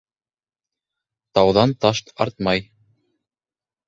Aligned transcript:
Тауҙан 1.37 1.75
таш 1.85 2.01
артмай. 2.25 2.65